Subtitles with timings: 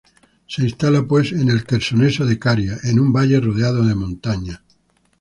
[0.47, 4.59] Se instala, pues, en el Quersoneso de Caria, en un valle rodeado de montañas.